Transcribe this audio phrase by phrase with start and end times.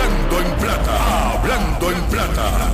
[0.00, 2.70] Hablando en plata, hablando en plata.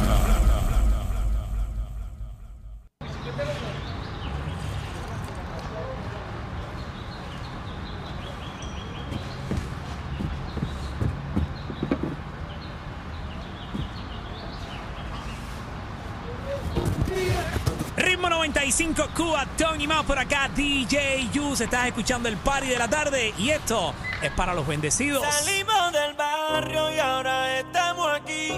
[17.96, 21.60] Ritmo 95 Cuba, Tony Más por acá, DJ Yus.
[21.60, 25.24] Estás escuchando el party de la tarde y esto es para los bendecidos.
[25.26, 26.14] Salimos del
[26.48, 28.52] barrio y ahora estamos aquí,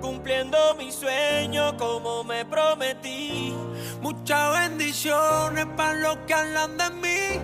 [0.00, 3.54] cumpliendo mi sueño como me prometí.
[4.00, 7.40] Muchas bendiciones para los que hablan de mí.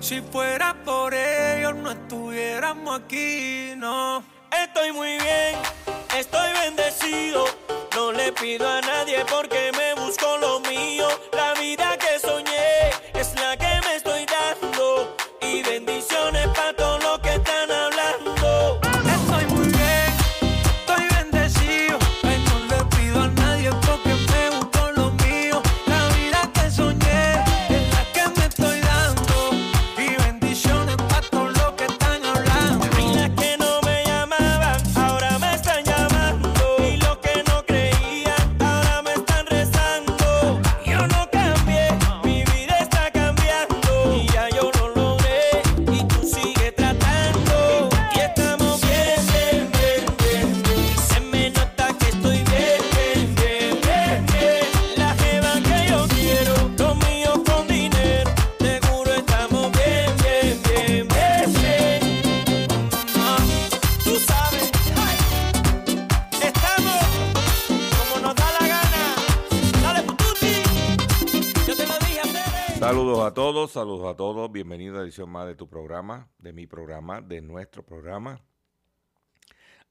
[0.00, 4.22] Si fuera por ellos, no estuviéramos aquí, no.
[4.50, 5.56] Estoy muy bien,
[6.16, 7.44] estoy bendecido.
[7.94, 11.06] No le pido a nadie porque me busco lo mío.
[11.32, 12.13] La vida que
[73.84, 74.50] saludos a todos.
[74.50, 78.40] Bienvenido a edición más de tu programa, de mi programa, de nuestro programa.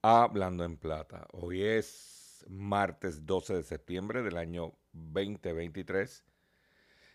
[0.02, 1.28] Hablando en Plata.
[1.32, 6.26] Hoy es martes 12 de septiembre del año 2023.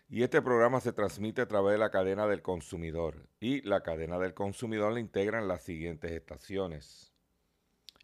[0.07, 3.27] Y este programa se transmite a través de la cadena del consumidor.
[3.41, 7.11] Y la cadena del consumidor la integran las siguientes estaciones.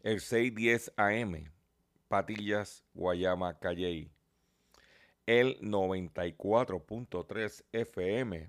[0.02, 1.50] El 610 AM,
[2.08, 4.12] Patillas, Guayama, Calley
[5.26, 8.48] el 94.3 FM,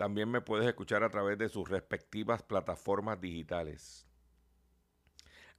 [0.00, 4.06] También me puedes escuchar a través de sus respectivas plataformas digitales.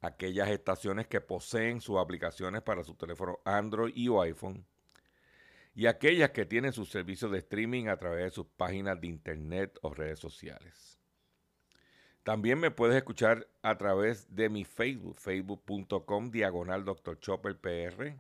[0.01, 4.65] Aquellas estaciones que poseen sus aplicaciones para su teléfono Android y o iPhone.
[5.75, 9.77] Y aquellas que tienen sus servicios de streaming a través de sus páginas de internet
[9.83, 10.99] o redes sociales.
[12.23, 17.19] También me puedes escuchar a través de mi Facebook, facebook.com diagonal Dr.
[17.19, 18.15] Chopper PR.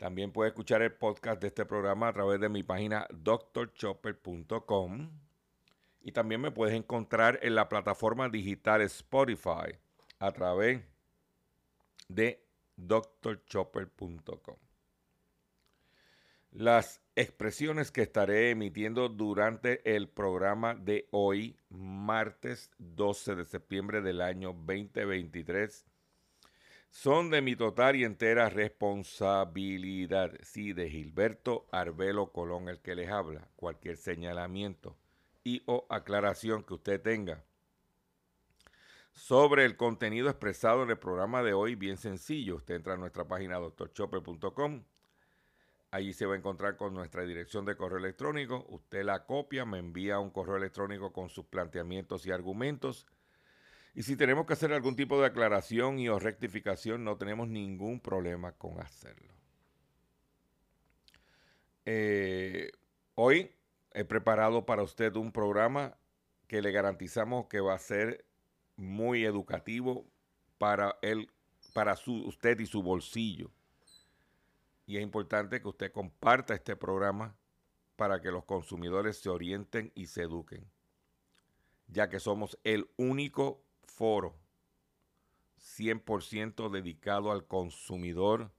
[0.00, 5.10] También puedes escuchar el podcast de este programa a través de mi página drchopper.com.
[6.00, 9.76] Y también me puedes encontrar en la plataforma digital Spotify
[10.18, 10.80] a través
[12.08, 12.42] de
[12.76, 14.56] drchopper.com.
[16.50, 24.22] Las expresiones que estaré emitiendo durante el programa de hoy, martes 12 de septiembre del
[24.22, 25.89] año 2023,
[26.90, 30.32] son de mi total y entera responsabilidad.
[30.42, 33.48] Sí, de Gilberto Arbelo Colón, el que les habla.
[33.56, 34.96] Cualquier señalamiento
[35.44, 37.44] y o aclaración que usted tenga
[39.12, 42.56] sobre el contenido expresado en el programa de hoy, bien sencillo.
[42.56, 44.84] Usted entra a nuestra página doctorchopper.com.
[45.90, 48.64] Allí se va a encontrar con nuestra dirección de correo electrónico.
[48.68, 53.06] Usted la copia, me envía un correo electrónico con sus planteamientos y argumentos.
[53.94, 58.00] Y si tenemos que hacer algún tipo de aclaración y o rectificación, no tenemos ningún
[58.00, 59.34] problema con hacerlo.
[61.84, 62.70] Eh,
[63.14, 63.50] hoy
[63.92, 65.96] he preparado para usted un programa
[66.46, 68.24] que le garantizamos que va a ser
[68.76, 70.06] muy educativo
[70.58, 71.30] para él,
[71.72, 73.50] para su, usted y su bolsillo.
[74.86, 77.36] y es importante que usted comparta este programa
[77.94, 80.68] para que los consumidores se orienten y se eduquen,
[81.86, 83.62] ya que somos el único
[84.00, 84.34] foro
[85.58, 88.50] 100% dedicado al consumidor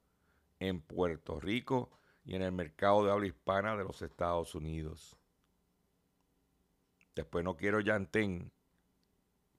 [0.60, 1.90] en Puerto Rico
[2.24, 5.18] y en el mercado de habla hispana de los Estados Unidos.
[7.16, 8.52] Después no quiero llantén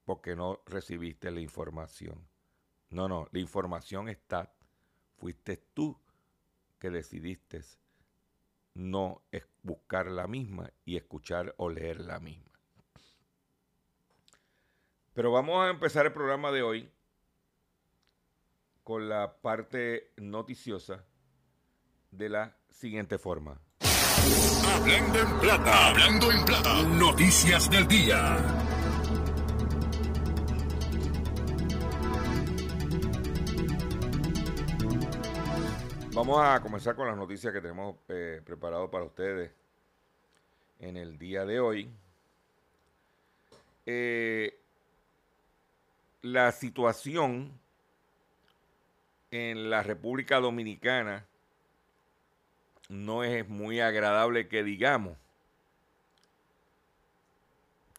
[0.05, 2.29] porque no recibiste la información.
[2.89, 4.53] No, no, la información está.
[5.17, 5.99] Fuiste tú
[6.79, 7.61] que decidiste
[8.73, 9.21] no
[9.63, 12.52] buscar la misma y escuchar o leer la misma.
[15.13, 16.91] Pero vamos a empezar el programa de hoy
[18.83, 21.05] con la parte noticiosa
[22.09, 23.61] de la siguiente forma.
[24.73, 28.37] Hablando en plata, hablando en plata, noticias del día.
[36.15, 39.51] Vamos a comenzar con las noticias que tenemos eh, preparado para ustedes
[40.79, 41.91] en el día de hoy.
[43.85, 44.62] Eh,
[46.23, 47.51] la situación
[49.29, 51.25] en la República Dominicana
[52.87, 55.17] no es muy agradable que digamos.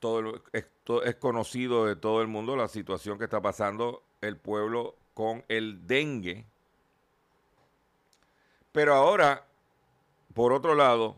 [0.00, 4.96] Todo esto es conocido de todo el mundo la situación que está pasando el pueblo
[5.12, 6.46] con el dengue.
[8.72, 9.46] Pero ahora,
[10.32, 11.16] por otro lado,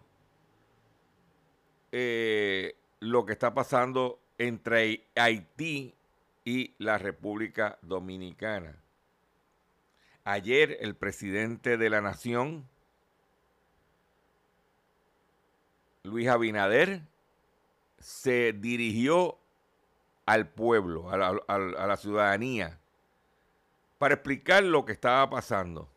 [1.93, 5.95] eh, lo que está pasando entre Haití
[6.47, 8.81] y la República Dominicana.
[10.23, 12.69] Ayer el presidente de la Nación,
[16.05, 17.03] Luis Abinader,
[17.99, 19.39] se dirigió
[20.25, 22.79] al pueblo, a la, a la, ciudadanía,
[23.99, 25.91] para explicar lo que estaba pasando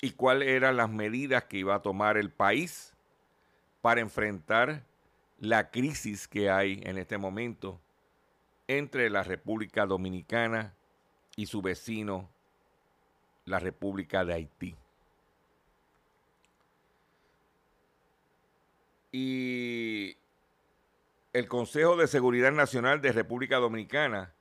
[0.00, 2.94] y cuáles eran las medidas que iba a tomar el país
[3.80, 4.84] para enfrentar
[5.40, 7.81] la crisis que hay en este momento
[8.68, 10.74] entre la República Dominicana
[11.36, 12.30] y su vecino,
[13.44, 14.76] la República de Haití.
[19.10, 20.16] Y
[21.32, 24.32] el Consejo de Seguridad Nacional de República Dominicana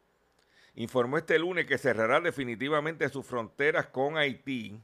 [0.75, 4.79] informó este lunes que cerrará definitivamente sus fronteras con Haití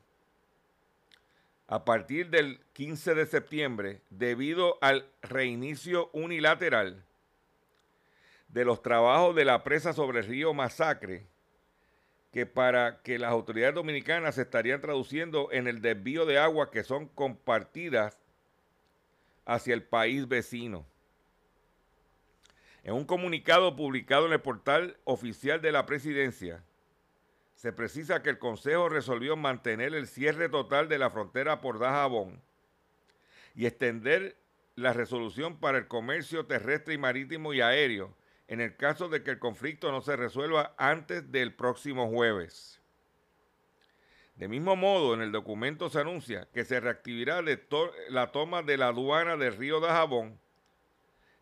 [1.67, 7.06] a partir del 15 de septiembre debido al reinicio unilateral
[8.47, 11.27] de los trabajos de la presa sobre el río Masacre,
[12.31, 16.83] que para que las autoridades dominicanas se estarían traduciendo en el desvío de aguas que
[16.83, 18.17] son compartidas
[19.45, 20.85] hacia el país vecino.
[22.83, 26.63] En un comunicado publicado en el portal oficial de la presidencia,
[27.55, 32.39] se precisa que el Consejo resolvió mantener el cierre total de la frontera por Dajabón
[33.55, 34.37] y extender
[34.75, 38.13] la resolución para el comercio terrestre y marítimo y aéreo
[38.47, 42.81] en el caso de que el conflicto no se resuelva antes del próximo jueves.
[44.35, 47.41] De mismo modo, en el documento se anuncia que se reactivará
[48.09, 50.39] la toma de la aduana del río Dajabón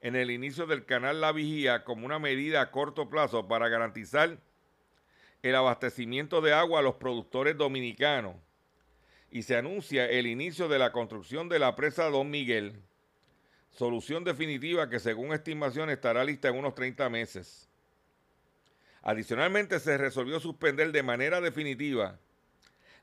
[0.02, 4.38] en el inicio del canal La Vigía como una medida a corto plazo para garantizar
[5.42, 8.36] el abastecimiento de agua a los productores dominicanos
[9.30, 12.82] y se anuncia el inicio de la construcción de la presa Don Miguel,
[13.75, 17.70] solución definitiva que según estimación estará lista en unos 30 meses.
[19.03, 22.17] Adicionalmente se resolvió suspender de manera definitiva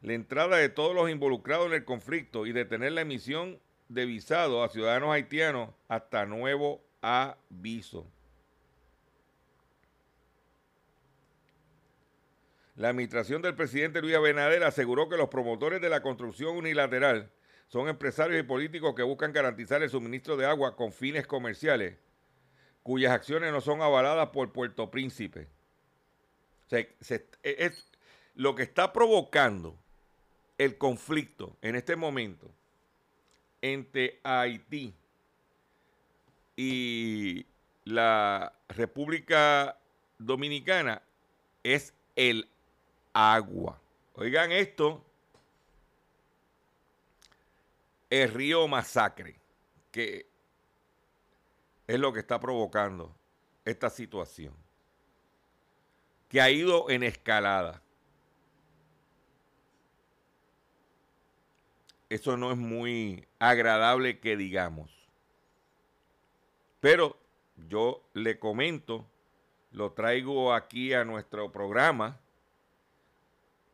[0.01, 4.65] la entrada de todos los involucrados en el conflicto y detener la emisión de visado
[4.65, 8.11] a ciudadanos haitianos hasta nuevo aviso.
[12.75, 17.31] La administración del presidente Luis Abinader aseguró que los promotores de la construcción unilateral
[17.73, 21.97] son empresarios y políticos que buscan garantizar el suministro de agua con fines comerciales,
[22.83, 25.49] cuyas acciones no son avaladas por Puerto Príncipe.
[26.69, 27.87] es,
[28.35, 29.75] lo que está provocando
[30.59, 32.51] el conflicto en este momento
[33.63, 34.93] entre Haití
[36.57, 37.47] y
[37.85, 39.79] la República
[40.19, 41.01] Dominicana
[41.63, 42.47] es el
[43.15, 43.81] agua.
[44.15, 45.03] Oigan esto,
[48.21, 49.41] el río Masacre,
[49.91, 50.27] que
[51.87, 53.15] es lo que está provocando
[53.65, 54.55] esta situación,
[56.29, 57.83] que ha ido en escalada.
[62.11, 64.91] Eso no es muy agradable que digamos.
[66.81, 67.17] Pero
[67.57, 69.07] yo le comento,
[69.71, 72.21] lo traigo aquí a nuestro programa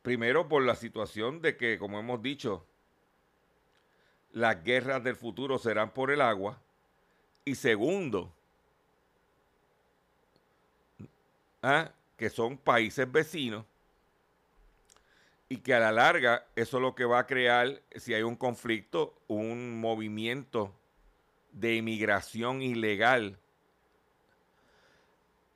[0.01, 2.65] Primero por la situación de que, como hemos dicho,
[4.31, 6.59] las guerras del futuro serán por el agua.
[7.45, 8.31] Y segundo,
[11.61, 11.91] ¿ah?
[12.17, 13.65] que son países vecinos
[15.47, 18.35] y que a la larga eso es lo que va a crear, si hay un
[18.35, 20.75] conflicto, un movimiento
[21.51, 23.39] de inmigración ilegal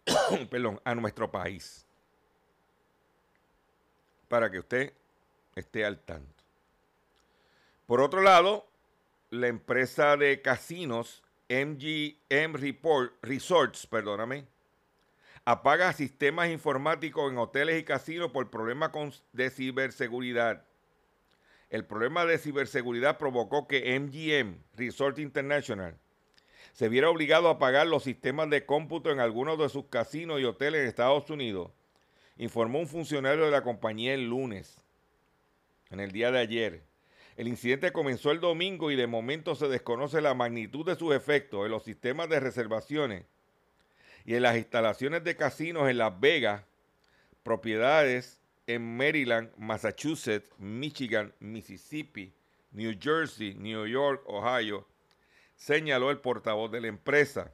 [0.49, 1.85] perdón, a nuestro país.
[4.27, 4.93] Para que usted
[5.55, 6.42] esté al tanto.
[7.93, 8.65] Por otro lado,
[9.29, 12.55] la empresa de casinos MGM
[13.21, 14.47] Resorts, perdóname,
[15.45, 18.89] apaga sistemas informáticos en hoteles y casinos por problemas
[19.31, 20.65] de ciberseguridad.
[21.69, 25.95] El problema de ciberseguridad provocó que MGM Resort International
[26.71, 30.45] se viera obligado a pagar los sistemas de cómputo en algunos de sus casinos y
[30.45, 31.69] hoteles en Estados Unidos,
[32.38, 34.81] informó un funcionario de la compañía el lunes,
[35.91, 36.92] en el día de ayer.
[37.35, 41.65] El incidente comenzó el domingo y de momento se desconoce la magnitud de sus efectos
[41.65, 43.25] en los sistemas de reservaciones
[44.25, 46.63] y en las instalaciones de casinos en Las Vegas,
[47.41, 52.31] propiedades en Maryland, Massachusetts, Michigan, Mississippi,
[52.71, 54.87] New Jersey, New York, Ohio,
[55.55, 57.51] señaló el portavoz de la empresa.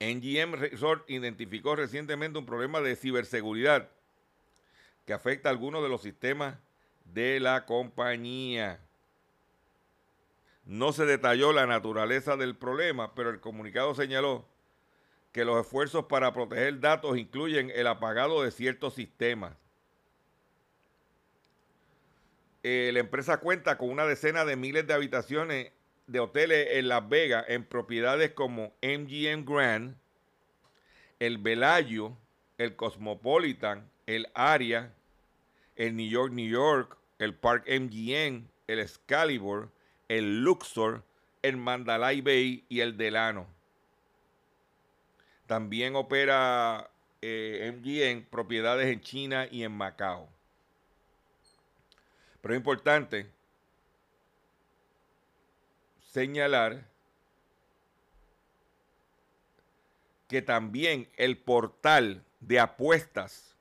[0.00, 3.88] NGM Resort identificó recientemente un problema de ciberseguridad
[5.04, 6.56] que afecta a algunos de los sistemas
[7.12, 8.80] de la compañía.
[10.64, 14.44] No se detalló la naturaleza del problema, pero el comunicado señaló
[15.32, 19.54] que los esfuerzos para proteger datos incluyen el apagado de ciertos sistemas.
[22.62, 25.72] Eh, la empresa cuenta con una decena de miles de habitaciones
[26.06, 29.96] de hoteles en Las Vegas en propiedades como MGM Grand,
[31.20, 32.16] el Bellagio,
[32.58, 34.92] el Cosmopolitan, el Aria,
[35.76, 39.70] el New York, New York, el Park MGM, el Excalibur,
[40.08, 41.02] el Luxor,
[41.42, 43.46] el Mandalay Bay y el Delano.
[45.46, 46.90] También opera
[47.22, 50.28] eh, MGM propiedades en China y en Macao.
[52.40, 53.30] Pero es importante
[56.10, 56.84] señalar
[60.28, 63.54] que también el portal de apuestas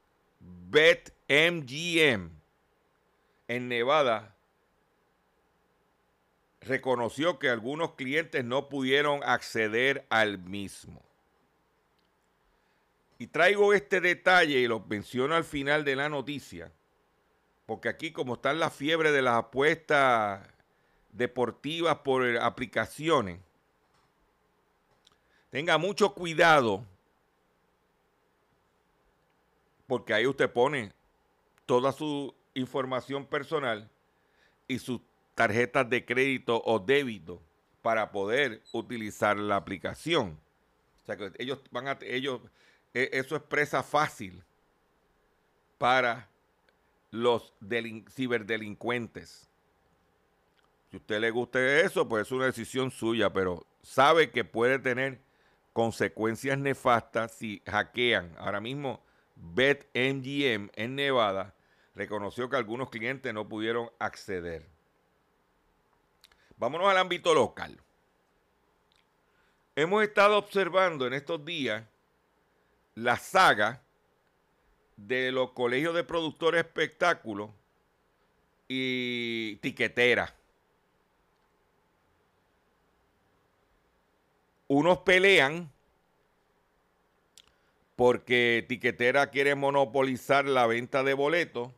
[1.27, 2.29] BetMGM
[3.47, 4.35] en Nevada
[6.61, 11.01] reconoció que algunos clientes no pudieron acceder al mismo.
[13.17, 16.71] Y traigo este detalle y lo menciono al final de la noticia,
[17.65, 20.47] porque aquí como está la fiebre de las apuestas
[21.11, 23.39] deportivas por aplicaciones,
[25.49, 26.83] tenga mucho cuidado
[29.87, 30.91] porque ahí usted pone
[31.65, 33.89] toda su información personal
[34.67, 35.01] y sus
[35.35, 37.41] tarjetas de crédito o débito
[37.81, 40.39] para poder utilizar la aplicación.
[41.03, 42.41] O sea que ellos van a ellos
[42.93, 44.41] e, eso es presa fácil
[45.77, 46.29] para
[47.11, 47.53] los
[48.09, 49.47] ciberdelincuentes.
[50.89, 54.79] Si a usted le guste eso, pues es una decisión suya, pero sabe que puede
[54.79, 55.19] tener
[55.73, 58.33] consecuencias nefastas si hackean.
[58.37, 59.03] Ahora mismo,
[59.35, 61.54] BetMGM en Nevada
[61.95, 64.67] reconoció que algunos clientes no pudieron acceder.
[66.57, 67.79] Vámonos al ámbito local.
[69.75, 71.83] Hemos estado observando en estos días
[72.95, 73.81] la saga
[74.95, 77.49] de los colegios de productores espectáculos
[78.67, 80.33] y tiqueteras.
[84.67, 85.71] unos pelean
[87.95, 91.71] porque Tiquetera quiere monopolizar la venta de boletos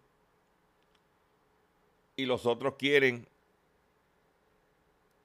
[2.18, 3.26] y los otros quieren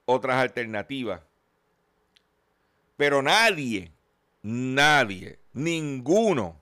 [0.04, 1.22] otras alternativas.
[2.96, 3.90] Pero nadie,
[4.42, 6.61] nadie, ninguno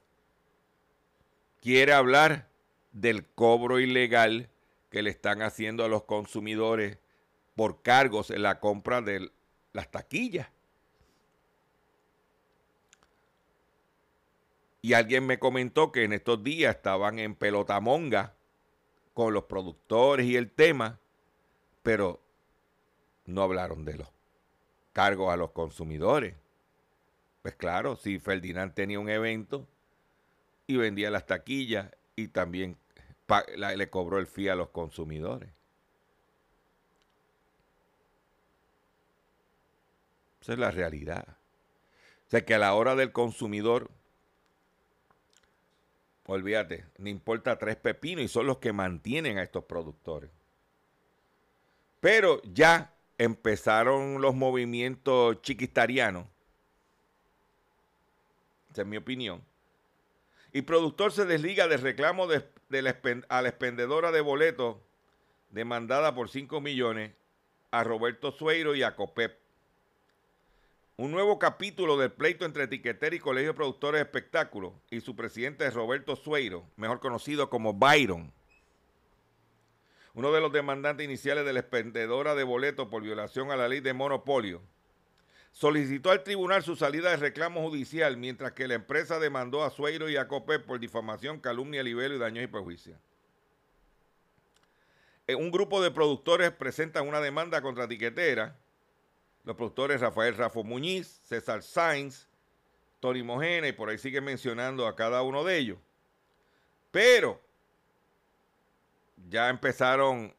[1.60, 2.48] quiere hablar
[2.92, 4.48] del cobro ilegal
[4.88, 6.98] que le están haciendo a los consumidores
[7.56, 9.30] por cargos en la compra de
[9.72, 10.48] las taquillas.
[14.80, 18.34] Y alguien me comentó que en estos días estaban en pelotamonga
[19.14, 20.98] con los productores y el tema,
[21.82, 22.20] pero
[23.26, 24.08] no hablaron de los
[24.92, 26.34] cargos a los consumidores.
[27.42, 29.66] Pues claro, si Ferdinand tenía un evento
[30.66, 32.76] y vendía las taquillas y también
[33.56, 35.50] le cobró el fee a los consumidores.
[40.40, 41.26] Esa es la realidad.
[42.26, 43.90] O sea que a la hora del consumidor
[46.32, 50.30] Olvídate, no importa tres pepinos y son los que mantienen a estos productores.
[51.98, 56.26] Pero ya empezaron los movimientos chiquistarianos.
[58.70, 59.42] Esa es mi opinión.
[60.52, 62.44] Y productor se desliga del reclamo de,
[62.80, 62.96] la
[63.28, 64.76] a la expendedora de boletos
[65.50, 67.10] demandada por 5 millones
[67.72, 69.36] a Roberto Sueiro y a COPEP.
[71.00, 75.16] Un nuevo capítulo del pleito entre etiquetera y Colegio de Productores de Espectáculos y su
[75.16, 78.30] presidente es Roberto Sueiro, mejor conocido como Byron.
[80.12, 83.80] Uno de los demandantes iniciales de la expendedora de boletos por violación a la ley
[83.80, 84.60] de monopolio
[85.52, 90.10] solicitó al tribunal su salida de reclamo judicial mientras que la empresa demandó a Sueiro
[90.10, 92.98] y a COPEP por difamación, calumnia, libelo y daños y perjuicios.
[95.26, 98.54] Eh, Un grupo de productores presentan una demanda contra etiquetera.
[99.44, 102.28] Los productores Rafael Rafo Muñiz, César Sainz,
[103.00, 105.78] Tony Mojena y por ahí sigue mencionando a cada uno de ellos.
[106.90, 107.40] Pero
[109.28, 110.34] ya empezaron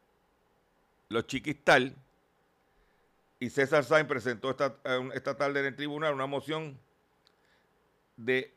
[1.10, 1.96] los chiquistal
[3.40, 6.80] y César Sainz presentó esta, eh, esta tarde en el tribunal una moción
[8.16, 8.54] de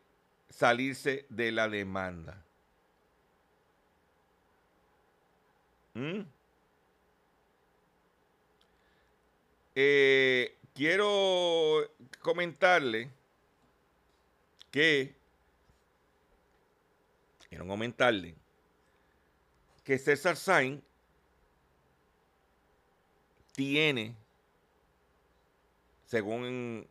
[0.51, 2.45] salirse de la demanda.
[5.95, 6.21] ¿Mm?
[9.75, 11.91] Eh, quiero
[12.21, 13.11] comentarle
[14.71, 15.15] que
[17.49, 18.37] quiero comentarle
[19.83, 20.83] que César Sainz
[23.53, 24.17] tiene,
[26.07, 26.89] según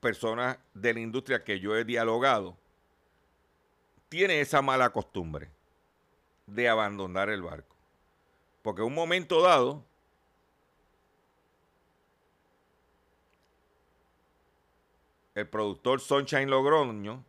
[0.00, 2.56] personas de la industria que yo he dialogado,
[4.08, 5.50] tiene esa mala costumbre
[6.46, 7.74] de abandonar el barco.
[8.62, 9.84] Porque en un momento dado,
[15.34, 17.24] el productor Sunshine Logroño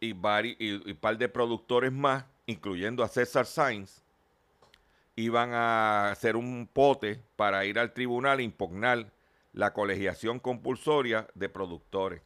[0.00, 4.02] y, y par de productores más, incluyendo a César Sainz,
[5.16, 9.10] iban a hacer un pote para ir al tribunal e impugnar
[9.52, 12.22] la colegiación compulsoria de productores.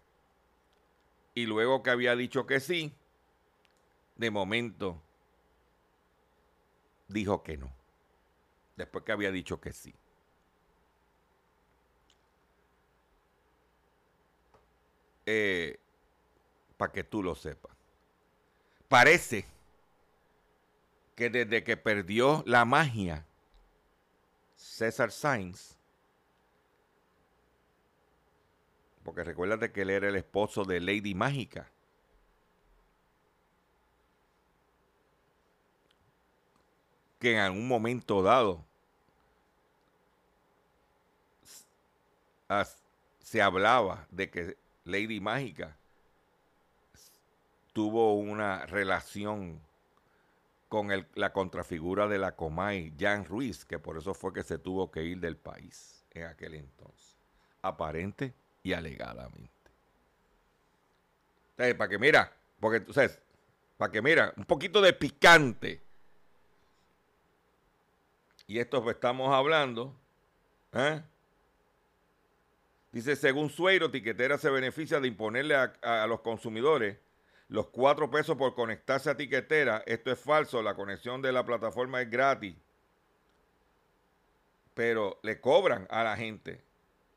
[1.34, 2.92] Y luego que había dicho que sí,
[4.16, 5.00] de momento
[7.08, 7.72] dijo que no.
[8.76, 9.94] Después que había dicho que sí.
[15.24, 17.72] Para que tú lo sepas.
[18.88, 19.46] Parece
[21.14, 23.24] que desde que perdió la magia
[24.56, 25.76] César Sainz,
[29.04, 31.68] porque recuérdate que él era el esposo de Lady Mágica.
[37.18, 38.64] Que en algún momento dado
[43.20, 45.76] se hablaba de que Lady Mágica
[47.72, 49.60] tuvo una relación
[50.68, 54.90] con la contrafigura de la Comay, Jan Ruiz, que por eso fue que se tuvo
[54.90, 57.18] que ir del país en aquel entonces,
[57.60, 59.50] aparente y alegadamente.
[61.50, 63.20] Entonces, para que mira, porque tú sabes,
[63.76, 65.82] para que mira, un poquito de picante.
[68.46, 69.94] Y esto estamos hablando,
[70.72, 71.02] ¿eh?
[72.92, 76.98] Dice, según Sueiro, Tiquetera se beneficia de imponerle a, a los consumidores
[77.48, 79.82] los cuatro pesos por conectarse a Tiquetera.
[79.86, 82.54] Esto es falso, la conexión de la plataforma es gratis.
[84.74, 86.62] Pero le cobran a la gente,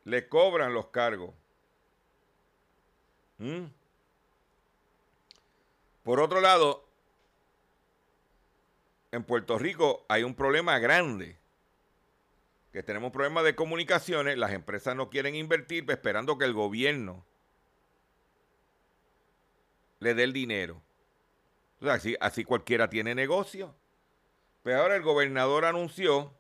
[0.04, 1.34] le cobran los cargos.
[3.38, 3.66] ¿Mm?
[6.04, 6.86] Por otro lado,
[9.12, 11.38] en Puerto Rico hay un problema grande
[12.76, 17.26] que tenemos problemas de comunicaciones, las empresas no quieren invertir esperando que el gobierno
[20.00, 20.82] le dé el dinero.
[21.80, 23.74] Así, así cualquiera tiene negocio.
[24.62, 26.34] Pero ahora el gobernador anunció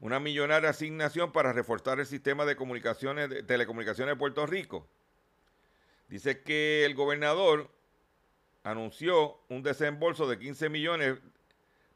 [0.00, 4.88] una millonaria asignación para reforzar el sistema de comunicaciones, de telecomunicaciones de Puerto Rico.
[6.08, 7.70] Dice que el gobernador
[8.64, 11.20] anunció un desembolso de 15 millones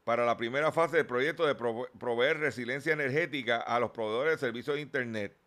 [0.09, 4.37] para la primera fase del proyecto de prove- proveer resiliencia energética a los proveedores de
[4.39, 5.37] servicios de Internet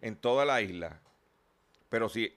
[0.00, 1.02] en toda la isla.
[1.90, 2.34] Pero si,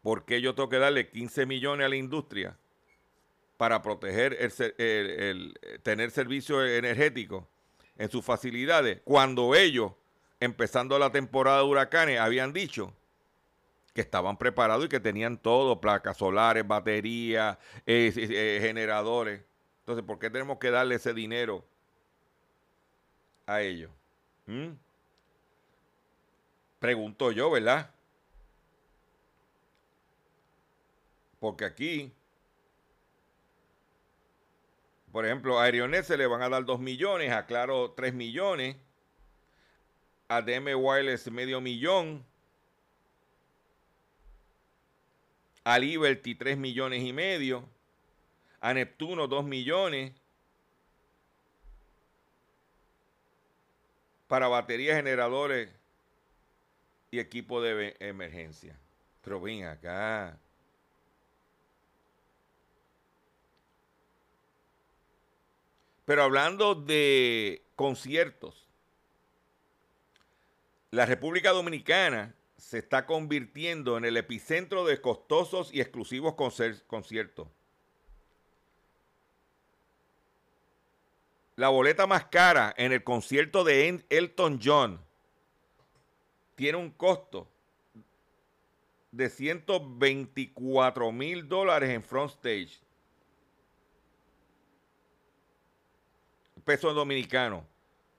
[0.00, 2.56] ¿por qué yo tengo que darle 15 millones a la industria
[3.56, 7.48] para proteger el, eh, tener servicio energético
[7.96, 9.90] en sus facilidades cuando ellos,
[10.38, 12.94] empezando la temporada de huracanes, habían dicho
[13.92, 19.47] que estaban preparados y que tenían todo, placas solares, baterías, eh, eh, generadores.
[19.88, 21.64] Entonces, ¿por qué tenemos que darle ese dinero
[23.46, 23.90] a ellos?
[24.44, 24.72] ¿Mm?
[26.78, 27.90] Pregunto yo, ¿verdad?
[31.40, 32.12] Porque aquí
[35.10, 38.76] Por ejemplo, a Aerionet se le van a dar 2 millones, a Claro 3 millones,
[40.28, 42.26] a DM Wireless medio millón,
[45.64, 47.66] a Liberty 3 millones y medio,
[48.60, 50.12] a Neptuno 2 millones,
[54.26, 55.70] para baterías, generadores
[57.10, 58.78] y equipo de emergencia.
[59.22, 60.38] Pero ven acá.
[66.04, 68.66] Pero hablando de conciertos,
[70.90, 77.48] la República Dominicana se está convirtiendo en el epicentro de costosos y exclusivos conciertos.
[81.58, 85.00] La boleta más cara en el concierto de Elton John
[86.54, 87.48] tiene un costo
[89.10, 92.78] de 124 mil dólares en front stage.
[96.64, 97.64] pesos dominicanos,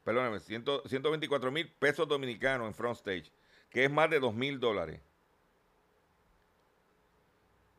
[0.03, 3.31] perdóname, 124 mil pesos dominicanos en front stage,
[3.69, 4.99] que es más de 2 mil dólares.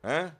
[0.03, 0.33] ¿Ah?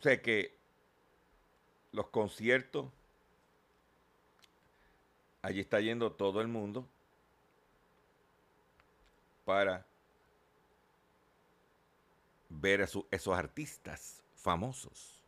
[0.00, 0.56] O sea que
[1.92, 2.90] los conciertos,
[5.42, 6.88] allí está yendo todo el mundo
[9.44, 9.84] para
[12.48, 15.22] ver a esos artistas famosos.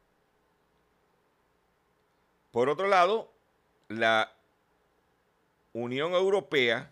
[2.50, 3.30] Por otro lado,
[3.88, 4.34] la
[5.74, 6.90] Unión Europea,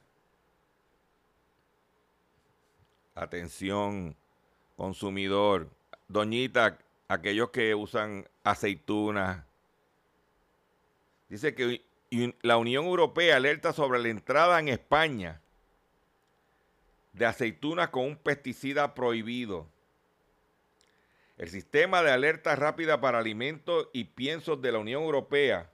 [3.15, 4.15] atención
[4.77, 5.71] consumidor,
[6.09, 6.79] doñita,
[7.11, 9.45] aquellos que usan aceitunas,
[11.29, 11.85] dice que
[12.43, 15.41] la Unión Europea alerta sobre la entrada en España
[17.13, 19.67] de aceitunas con un pesticida prohibido.
[21.37, 25.69] El sistema de alerta rápida para alimentos y piensos de la Unión Europea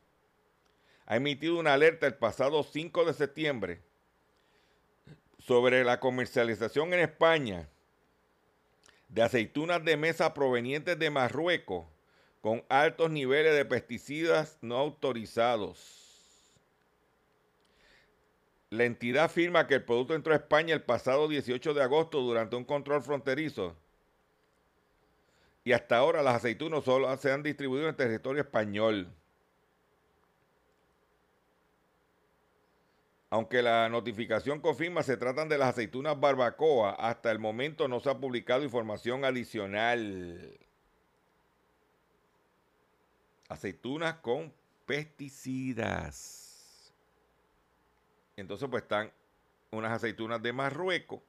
[1.05, 3.83] ha emitido una alerta el pasado 5 de septiembre
[5.39, 7.69] sobre la comercialización en España
[9.09, 11.87] de aceitunas de mesa provenientes de Marruecos
[12.41, 16.05] con altos niveles de pesticidas no autorizados.
[18.71, 22.57] La entidad afirma que el producto entró a España el pasado 18 de agosto durante
[22.57, 23.77] un control fronterizo
[25.67, 29.09] y hasta ahora las aceitunas solo se han distribuido en territorio español.
[33.37, 38.09] Aunque la notificación confirma se tratan de las aceitunas barbacoa, hasta el momento no se
[38.09, 40.59] ha publicado información adicional.
[43.51, 44.55] Aceitunas con
[44.87, 46.15] pesticidas.
[48.37, 49.13] Entonces pues están
[49.71, 51.21] unas aceitunas de Marruecos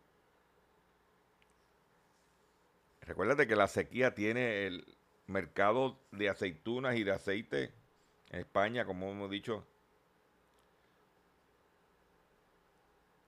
[3.01, 7.73] Recuérdate que la sequía tiene el mercado de aceitunas y de aceite
[8.29, 9.67] en España, como hemos dicho,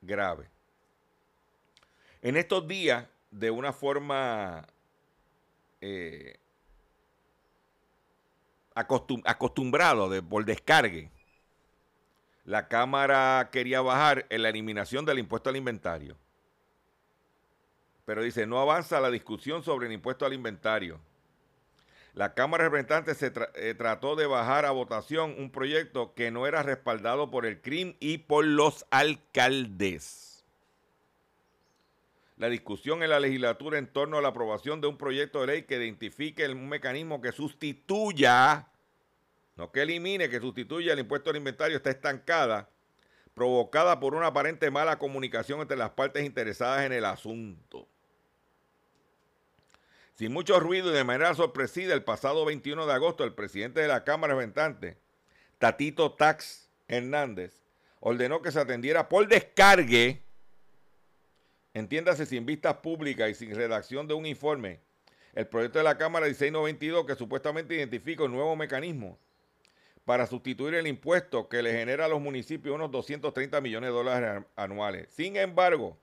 [0.00, 0.48] grave.
[2.22, 4.66] En estos días, de una forma
[5.80, 6.38] eh,
[8.74, 11.10] acostumbrado de, por descargue,
[12.44, 16.16] la Cámara quería bajar en la eliminación del impuesto al inventario
[18.10, 20.98] pero dice, no avanza la discusión sobre el impuesto al inventario.
[22.14, 26.46] La Cámara de Representantes se eh, trató de bajar a votación un proyecto que no
[26.46, 30.44] era respaldado por el CRIM y por los alcaldes.
[32.36, 35.62] La discusión en la legislatura en torno a la aprobación de un proyecto de ley
[35.64, 38.66] que identifique un mecanismo que sustituya,
[39.56, 42.70] no que elimine, que sustituya el impuesto al inventario está estancada,
[43.34, 47.86] provocada por una aparente mala comunicación entre las partes interesadas en el asunto.
[50.20, 53.88] Sin mucho ruido y de manera sorpresiva, el pasado 21 de agosto, el presidente de
[53.88, 54.98] la Cámara Ventante,
[55.58, 57.62] Tatito Tax Hernández,
[58.00, 60.20] ordenó que se atendiera por descargue,
[61.72, 64.80] entiéndase sin vistas públicas y sin redacción de un informe,
[65.32, 69.18] el proyecto de la Cámara 1692 que supuestamente identifica un nuevo mecanismo
[70.04, 74.44] para sustituir el impuesto que le genera a los municipios unos 230 millones de dólares
[74.54, 75.08] anuales.
[75.08, 75.96] Sin embargo,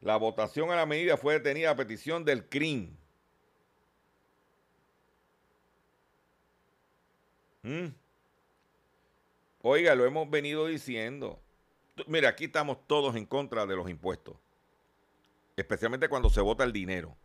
[0.00, 2.96] la votación a la medida fue detenida a petición del CRIM.
[7.62, 7.88] Mm.
[9.62, 11.40] Oiga, lo hemos venido diciendo.
[12.06, 14.36] Mira, aquí estamos todos en contra de los impuestos.
[15.56, 17.16] Especialmente cuando se vota el dinero.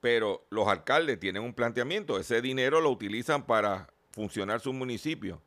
[0.00, 2.18] Pero los alcaldes tienen un planteamiento.
[2.18, 5.40] Ese dinero lo utilizan para funcionar su municipio.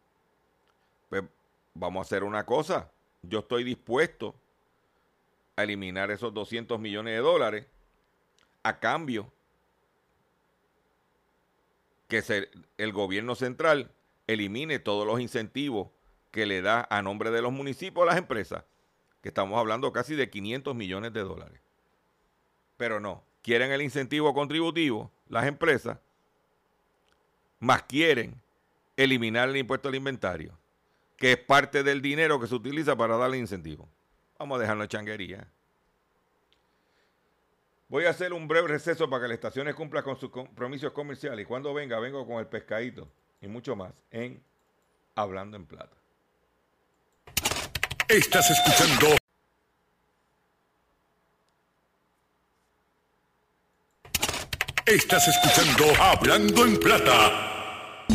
[1.08, 1.24] Pues
[1.76, 2.92] vamos a hacer una cosa.
[3.22, 4.34] Yo estoy dispuesto
[5.60, 7.66] a eliminar esos 200 millones de dólares
[8.64, 9.32] a cambio
[12.08, 13.92] que el gobierno central
[14.26, 15.90] elimine todos los incentivos
[16.32, 18.64] que le da a nombre de los municipios a las empresas,
[19.22, 21.60] que estamos hablando casi de 500 millones de dólares.
[22.78, 26.00] Pero no, quieren el incentivo contributivo, las empresas,
[27.60, 28.42] más quieren
[28.96, 30.58] eliminar el impuesto al inventario,
[31.18, 33.90] que es parte del dinero que se utiliza para darle incentivo.
[34.40, 35.48] Vamos a dejarlo de changuería.
[37.90, 41.44] Voy a hacer un breve receso para que las estaciones cumplan con sus compromisos comerciales.
[41.44, 43.10] Y cuando venga, vengo con el pescadito
[43.42, 44.42] y mucho más en
[45.16, 45.98] Hablando en Plata.
[48.08, 49.18] Estás escuchando
[54.86, 58.06] Estás escuchando Hablando en Plata.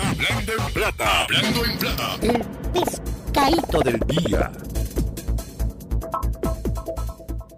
[0.00, 1.22] Hablando en Plata.
[1.22, 2.18] Hablando en Plata.
[2.22, 4.50] El pescadito del día.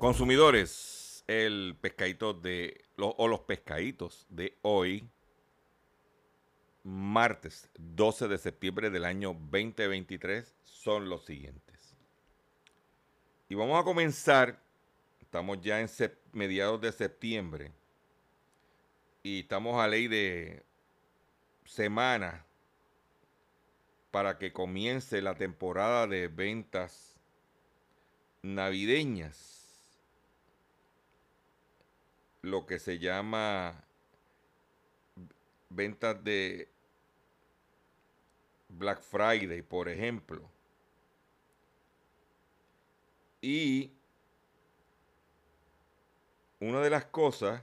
[0.01, 5.07] Consumidores, el pescadito de, o los pescaditos de hoy,
[6.83, 11.95] martes 12 de septiembre del año 2023, son los siguientes.
[13.51, 14.59] Y vamos a comenzar,
[15.21, 15.91] estamos ya en
[16.33, 17.71] mediados de septiembre,
[19.23, 20.63] y estamos a ley de
[21.67, 22.47] semana
[24.11, 27.21] para que comience la temporada de ventas
[28.41, 29.60] navideñas
[32.43, 33.85] lo que se llama
[35.69, 36.69] ventas de
[38.69, 40.49] Black Friday, por ejemplo.
[43.43, 43.93] Y
[46.61, 47.63] una de las cosas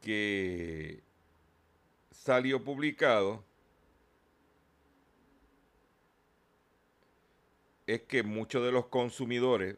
[0.00, 1.02] que
[2.10, 3.44] salió publicado
[7.86, 9.76] es que muchos de los consumidores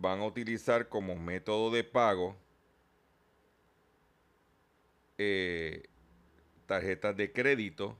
[0.00, 2.36] van a utilizar como método de pago
[5.18, 5.88] eh,
[6.66, 7.98] tarjetas de crédito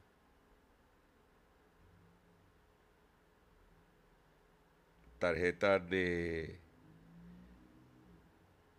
[5.18, 6.60] tarjetas de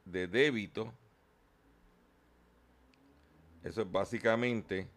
[0.06, 0.93] de débito.
[3.63, 4.88] Eso es básicamente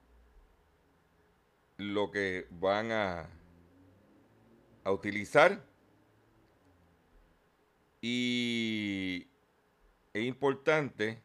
[1.78, 3.28] lo que van a
[4.84, 5.62] a utilizar
[8.00, 9.26] y
[10.12, 11.22] es importante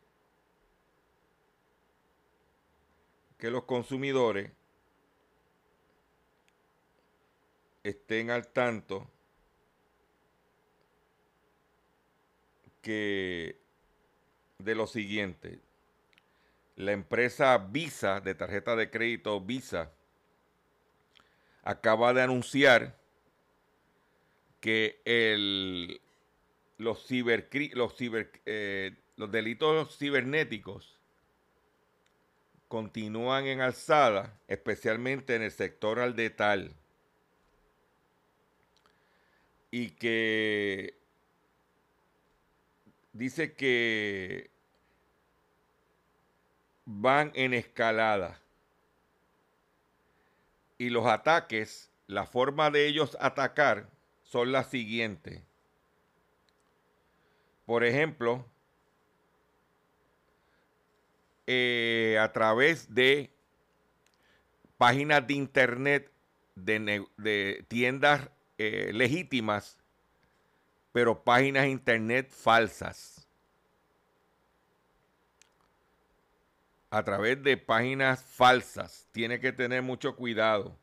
[3.38, 4.51] que los consumidores
[7.83, 9.09] estén al tanto
[12.81, 13.59] que
[14.59, 15.59] de lo siguiente.
[16.75, 19.91] La empresa Visa de tarjeta de crédito Visa
[21.63, 22.97] acaba de anunciar
[24.59, 26.01] que el,
[26.84, 31.00] los, cibercri- los, ciber, eh, los delitos cibernéticos
[32.67, 36.76] continúan en alzada, especialmente en el sector aldetal.
[39.72, 40.98] Y que
[43.13, 44.52] dice que
[46.86, 48.39] van en escalada.
[50.78, 53.89] Y los ataques, la forma de ellos atacar
[54.24, 55.41] son las siguientes.
[57.65, 58.45] Por ejemplo,
[61.47, 63.30] eh, a través de
[64.78, 66.12] páginas de internet
[66.56, 69.78] de, tiendas eh, legítimas,
[70.91, 73.28] pero páginas de internet falsas.
[76.89, 79.08] A través de páginas falsas.
[79.12, 80.78] Tiene que tener mucho cuidado.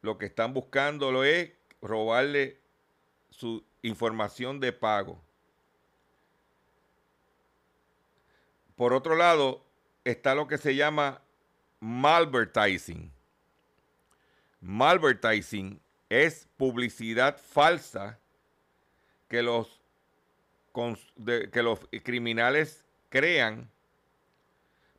[0.00, 1.50] Lo que están buscando es
[1.82, 2.60] robarle
[3.30, 5.20] su información de pago.
[8.76, 9.64] Por otro lado,
[10.04, 11.22] está lo que se llama
[11.80, 13.12] malvertising.
[14.60, 18.18] Malvertising es publicidad falsa
[19.28, 19.80] que los,
[21.52, 23.70] que los criminales crean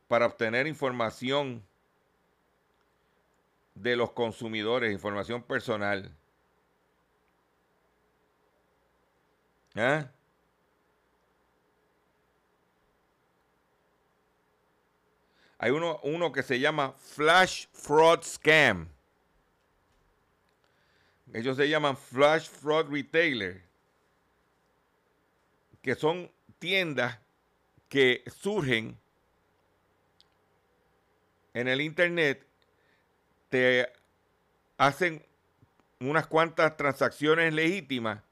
[0.08, 1.62] para obtener información
[3.74, 6.10] de los consumidores, información personal.
[9.74, 10.06] ¿Ah?
[15.66, 18.88] Hay uno, uno que se llama Flash Fraud Scam.
[21.32, 23.64] Ellos se llaman Flash Fraud Retailer.
[25.82, 27.18] Que son tiendas
[27.88, 28.96] que surgen
[31.52, 32.46] en el internet,
[33.48, 33.92] te
[34.78, 35.26] hacen
[35.98, 38.22] unas cuantas transacciones legítimas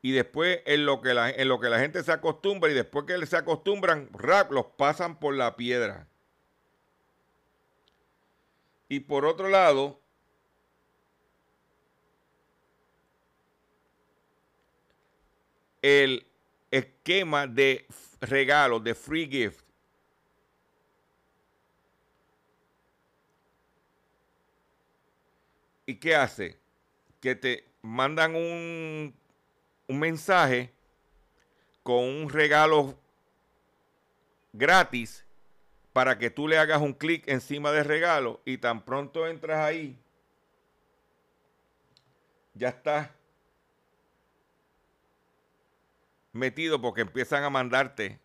[0.00, 3.04] y después en lo que la, en lo que la gente se acostumbra y después
[3.04, 6.06] que se acostumbran, rap, los pasan por la piedra.
[8.88, 10.00] Y por otro lado,
[15.82, 16.26] el
[16.70, 17.86] esquema de
[18.20, 19.64] regalos, de free gift.
[25.86, 26.58] ¿Y qué hace?
[27.20, 29.14] Que te mandan un,
[29.86, 30.72] un mensaje
[31.82, 32.98] con un regalo
[34.52, 35.25] gratis
[35.96, 39.98] para que tú le hagas un clic encima del regalo y tan pronto entras ahí,
[42.52, 43.08] ya estás
[46.32, 48.20] metido porque empiezan a mandarte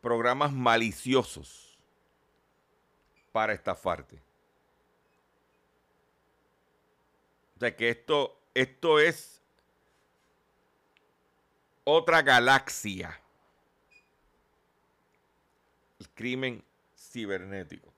[0.00, 1.76] programas maliciosos
[3.32, 4.22] para estafarte.
[7.56, 9.42] O sea que esto, esto es
[11.82, 13.20] otra galaxia.
[16.00, 16.64] El crimen
[16.96, 17.92] cibernético.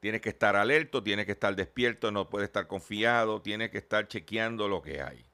[0.00, 4.08] Tienes que estar alerto, tienes que estar despierto, no puedes estar confiado, tienes que estar
[4.08, 5.26] chequeando lo que hay.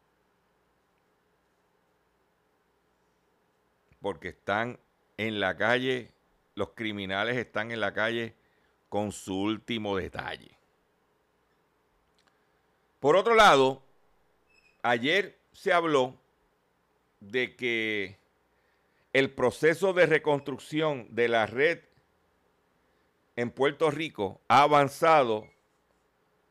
[4.00, 4.78] porque están
[5.16, 6.10] en la calle,
[6.54, 8.34] los criminales están en la calle
[8.88, 10.50] con su último detalle.
[12.98, 13.82] Por otro lado,
[14.82, 16.18] ayer se habló
[17.20, 18.18] de que
[19.12, 21.80] el proceso de reconstrucción de la red
[23.36, 25.48] en Puerto Rico ha avanzado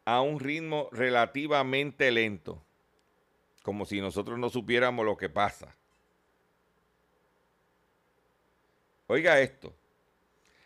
[0.06, 2.64] a un ritmo relativamente lento,
[3.64, 5.76] como si nosotros no supiéramos lo que pasa.
[9.08, 9.74] Oiga esto.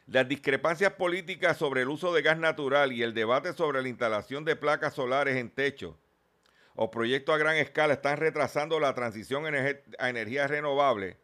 [0.08, 4.44] Las discrepancias políticas sobre el uso de gas natural y el debate sobre la instalación
[4.44, 5.98] de placas solares en techo
[6.76, 11.18] o proyectos a gran escala están retrasando la transición a energías renovables,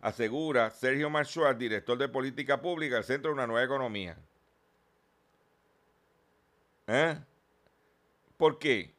[0.00, 4.16] asegura Sergio Marchuar, director de política pública del Centro de una Nueva Economía.
[6.86, 7.18] ¿Eh?
[8.36, 8.94] ¿Por qué?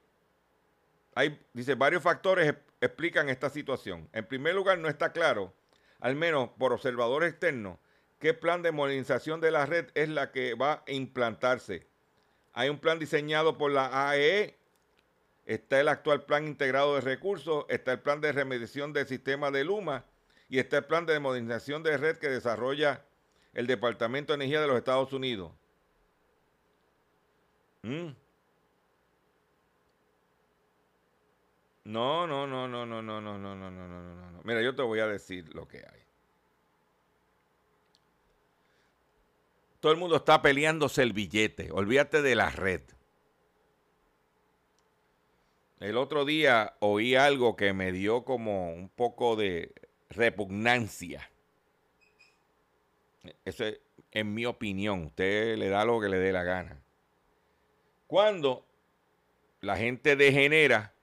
[1.13, 4.09] Hay, dice, varios factores explican esta situación.
[4.11, 5.53] En primer lugar, no está claro
[5.99, 7.79] al menos por observadores externos,
[8.19, 11.87] qué plan de modernización de la red es la que va a implantarse.
[12.53, 14.55] Hay un plan diseñado por la AEE,
[15.45, 19.63] está el actual plan integrado de recursos, está el plan de remediación del sistema de
[19.63, 20.05] Luma
[20.47, 23.03] y está el plan de modernización de red que desarrolla
[23.53, 25.51] el Departamento de Energía de los Estados Unidos.
[27.85, 28.15] ¿Mm?
[31.83, 34.41] No, no, no, no, no, no, no, no, no, no, no, no.
[34.43, 36.01] Mira, yo te voy a decir lo que hay.
[39.79, 41.71] Todo el mundo está peleándose el billete.
[41.71, 42.81] Olvídate de la red.
[45.79, 49.75] El otro día oí algo que me dio como un poco de
[50.09, 51.29] repugnancia.
[53.43, 55.05] Eso es en mi opinión.
[55.05, 56.84] Usted le da lo que le dé la gana.
[58.15, 58.65] Cuando
[59.59, 60.93] la gente degenera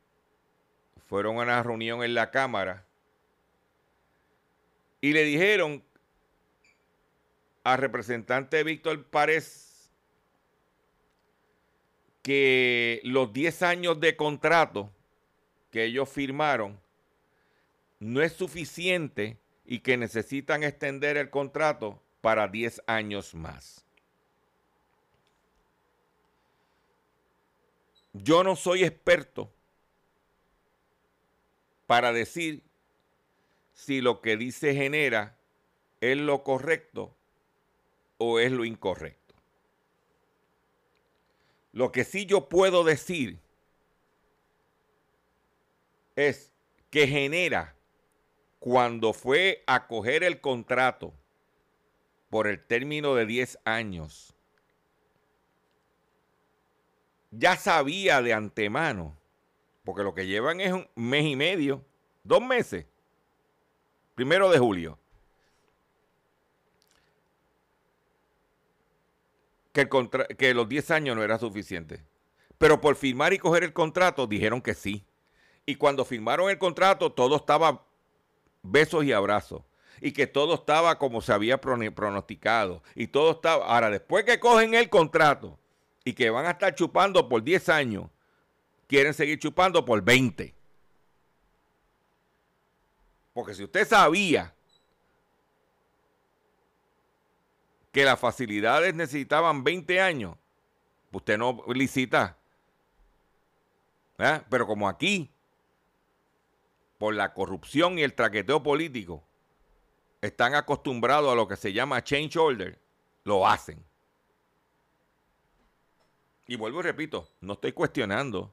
[1.04, 2.86] fueron a una reunión en la Cámara
[5.02, 5.84] y le dijeron
[7.64, 9.92] al representante Víctor Párez
[12.22, 14.90] que los 10 años de contrato
[15.70, 16.80] que ellos firmaron
[18.00, 23.84] no es suficiente y que necesitan extender el contrato para 10 años más.
[28.12, 29.52] Yo no soy experto
[31.86, 32.62] para decir
[33.72, 35.36] si lo que dice genera
[36.00, 37.14] es lo correcto
[38.18, 39.34] o es lo incorrecto.
[41.72, 43.38] Lo que sí yo puedo decir
[46.16, 46.52] es
[46.90, 47.74] que genera
[48.58, 51.14] cuando fue a coger el contrato
[52.28, 54.34] por el término de 10 años,
[57.32, 59.16] ya sabía de antemano
[59.84, 61.84] porque lo que llevan es un mes y medio,
[62.22, 62.86] dos meses,
[64.14, 64.98] primero de julio.
[69.72, 69.88] Que,
[70.36, 72.04] que los 10 años no era suficiente.
[72.58, 75.04] Pero por firmar y coger el contrato dijeron que sí.
[75.64, 77.86] Y cuando firmaron el contrato todo estaba
[78.62, 79.62] besos y abrazos.
[80.00, 82.82] Y que todo estaba como se había pronosticado.
[82.94, 83.64] Y todo estaba...
[83.64, 85.58] Ahora, después que cogen el contrato
[86.04, 88.10] y que van a estar chupando por 10 años,
[88.86, 90.54] quieren seguir chupando por 20.
[93.32, 94.54] Porque si usted sabía
[97.92, 100.36] que las facilidades necesitaban 20 años,
[101.12, 102.36] usted no licita
[104.18, 104.46] ¿verdad?
[104.48, 105.30] Pero como aquí,
[106.98, 109.24] por la corrupción y el traqueteo político,
[110.20, 112.78] están acostumbrados a lo que se llama change order,
[113.24, 113.84] lo hacen.
[116.46, 118.52] Y vuelvo y repito, no estoy cuestionando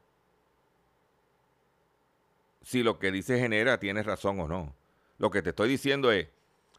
[2.62, 4.74] si lo que dice Genera tiene razón o no.
[5.18, 6.28] Lo que te estoy diciendo es,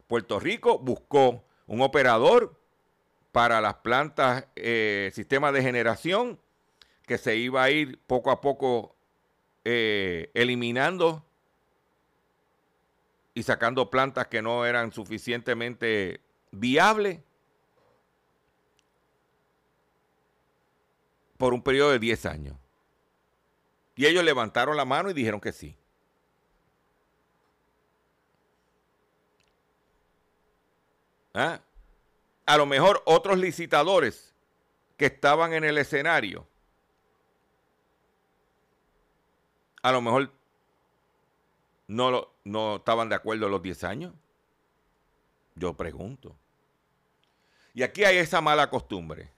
[0.07, 2.59] Puerto Rico buscó un operador
[3.31, 6.39] para las plantas, eh, sistema de generación,
[7.05, 8.95] que se iba a ir poco a poco
[9.63, 11.25] eh, eliminando
[13.33, 17.19] y sacando plantas que no eran suficientemente viables
[21.41, 22.55] por un periodo de 10 años.
[23.95, 25.75] Y ellos levantaron la mano y dijeron que sí.
[31.33, 31.61] ¿Ah?
[32.45, 34.35] A lo mejor otros licitadores
[34.97, 36.47] que estaban en el escenario,
[39.81, 40.31] a lo mejor
[41.87, 44.13] no, lo- no estaban de acuerdo los 10 años.
[45.55, 46.35] Yo pregunto.
[47.73, 49.31] Y aquí hay esa mala costumbre.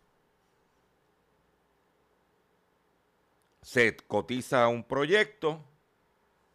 [3.64, 5.64] Se cotiza un proyecto,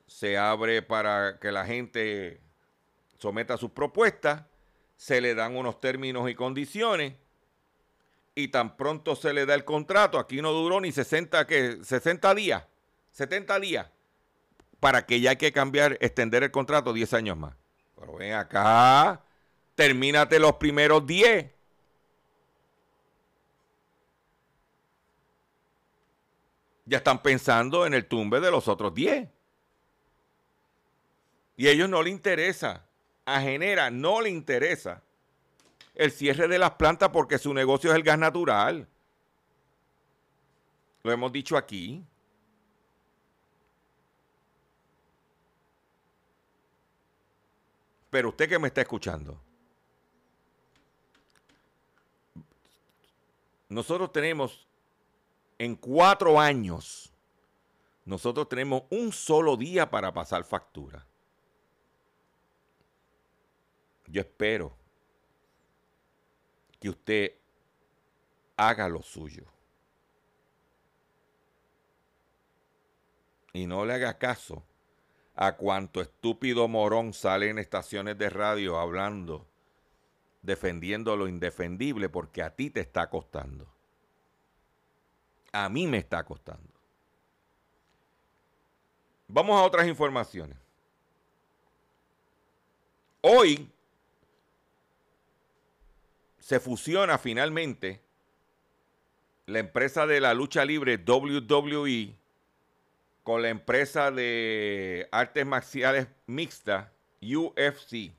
[0.07, 2.41] se abre para que la gente
[3.19, 4.45] someta sus propuestas,
[4.97, 7.15] se le dan unos términos y condiciones
[8.35, 12.35] y tan pronto se le da el contrato, aquí no duró ni 60, que 60
[12.35, 12.65] días,
[13.13, 13.87] 70 días,
[14.79, 17.55] para que ya hay que cambiar, extender el contrato 10 años más.
[17.99, 19.25] Pero ven acá,
[19.75, 21.58] termínate los primeros 10.
[26.89, 29.28] Ya están pensando en el tumbe de los otros 10.
[31.59, 32.86] Y a ellos no le interesa,
[33.26, 35.03] a Genera no le interesa
[35.95, 38.89] el cierre de las plantas porque su negocio es el gas natural.
[41.03, 42.03] Lo hemos dicho aquí.
[48.09, 49.39] Pero usted que me está escuchando,
[53.68, 54.68] nosotros tenemos
[55.59, 57.13] en cuatro años,
[58.05, 61.05] nosotros tenemos un solo día para pasar factura.
[64.07, 64.75] Yo espero
[66.81, 67.35] que usted
[68.57, 69.45] haga lo suyo.
[73.53, 74.63] Y no le haga caso
[75.35, 79.47] a cuanto estúpido morón sale en estaciones de radio hablando,
[80.43, 83.78] defendiendo lo indefendible, porque a ti te está costando.
[85.53, 86.69] A mí me está costando.
[89.29, 90.57] Vamos a otras informaciones.
[93.21, 93.69] Hoy
[96.39, 98.01] se fusiona finalmente
[99.47, 102.15] la empresa de la lucha libre WWE
[103.23, 106.89] con la empresa de artes marciales mixtas
[107.21, 108.13] UFC.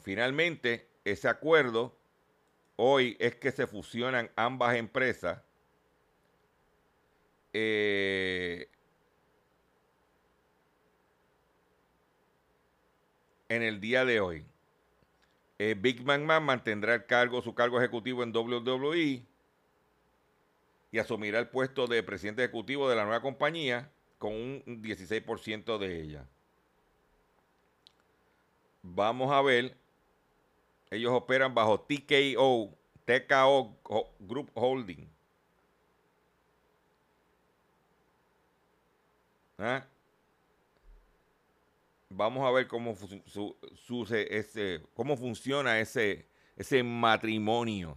[0.00, 1.96] Finalmente, ese acuerdo
[2.80, 5.42] hoy es que se fusionan ambas empresas.
[7.52, 8.68] eh,
[13.48, 14.46] en el día de hoy.
[15.58, 19.26] Eh, Big McMahon mantendrá el cargo, su cargo ejecutivo en WWE
[20.92, 26.00] y asumirá el puesto de presidente ejecutivo de la nueva compañía con un 16% de
[26.00, 26.28] ella.
[28.82, 29.76] Vamos a ver,
[30.90, 33.78] ellos operan bajo TKO, TKO
[34.18, 35.08] Group Holding.
[39.58, 39.86] ¿Ah?
[42.08, 42.96] Vamos a ver cómo,
[44.94, 46.26] cómo funciona ese,
[46.56, 47.96] ese matrimonio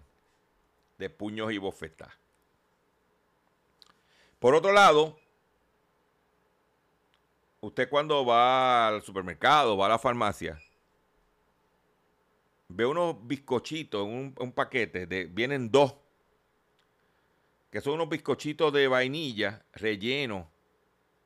[0.97, 2.13] de puños y bofetas.
[4.39, 5.17] Por otro lado,
[7.61, 10.61] usted cuando va al supermercado, va a la farmacia,
[12.75, 15.95] ve unos bizcochitos un, un paquete, de, vienen dos,
[17.71, 20.47] que son unos bizcochitos de vainilla rellenos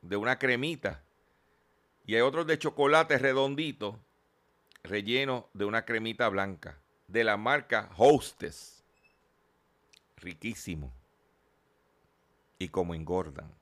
[0.01, 1.03] de una cremita.
[2.05, 3.99] Y hay otros de chocolate redondito,
[4.83, 8.85] relleno de una cremita blanca, de la marca Hostess.
[10.17, 10.93] Riquísimo.
[12.59, 13.53] Y como engordan.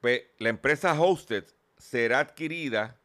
[0.00, 2.98] Pues la empresa Hostess será adquirida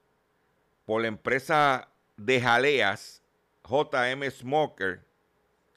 [0.85, 1.89] por la empresa
[2.19, 3.23] de jaleas
[3.63, 5.05] JM Smoker,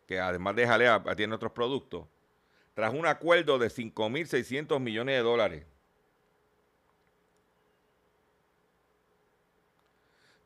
[0.07, 2.07] que además de jalea tiene otros productos,
[2.75, 5.67] tras un acuerdo de 5.600 millones de dólares.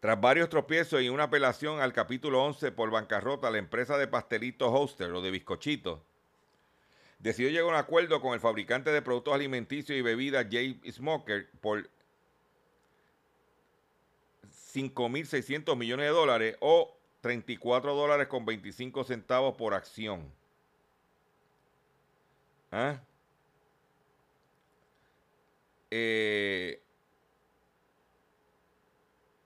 [0.00, 4.70] Tras varios tropiezos y una apelación al capítulo 11 por bancarrota, la empresa de pastelitos
[4.72, 6.00] Hoster o de bizcochitos
[7.18, 10.78] decidió llegar a un acuerdo con el fabricante de productos alimenticios y bebidas J.
[10.92, 11.88] Smoker por
[14.76, 20.30] 5.600 millones de dólares o 34 dólares con 25 centavos por acción.
[22.70, 23.00] ¿Ah?
[25.90, 26.82] Eh,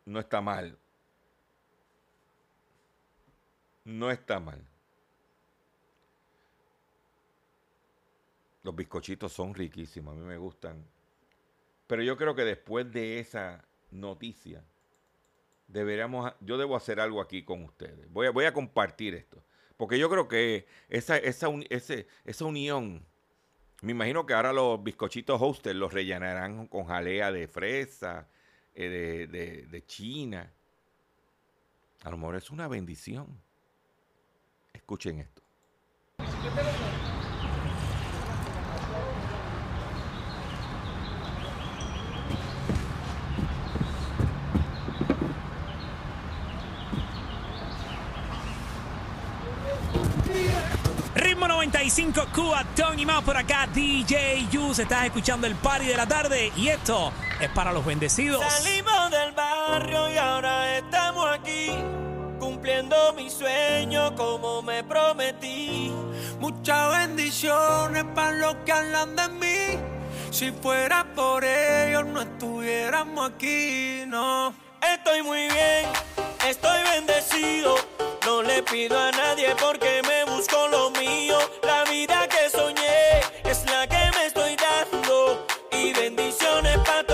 [0.04, 0.76] no está mal.
[3.84, 4.66] No está mal.
[8.62, 10.84] Los bizcochitos son riquísimos, a mí me gustan.
[11.86, 14.64] Pero yo creo que después de esa noticia,
[15.72, 18.10] deberíamos, yo debo hacer algo aquí con ustedes.
[18.12, 19.42] Voy a, voy a compartir esto.
[19.76, 23.06] Porque yo creo que esa, esa, ese- esa unión,
[23.82, 28.28] me imagino que ahora los bizcochitos Hostess los rellenarán con jalea de fresa,
[28.74, 30.52] eh, de, de- de China.
[32.02, 33.40] A lo mejor es una bendición.
[34.72, 35.42] Escuchen esto.
[51.40, 54.78] Ritmo 95 Cuba, Tony Mao por acá, DJ Yus.
[54.78, 58.44] Estás escuchando el party de la tarde y esto es para los bendecidos.
[58.44, 61.70] Salimos del barrio y ahora estamos aquí,
[62.38, 65.90] cumpliendo mi sueño como me prometí.
[66.40, 69.82] Muchas bendiciones para los que hablan de mí.
[70.30, 74.52] Si fuera por ellos, no estuviéramos aquí, no.
[74.82, 75.86] Estoy muy bien,
[76.46, 77.76] estoy bendecido.
[78.26, 80.29] No le pido a nadie porque me
[80.70, 81.38] lo mío.
[81.62, 85.46] La vida que soñé es la que me estoy dando.
[85.72, 87.09] Y bendiciones para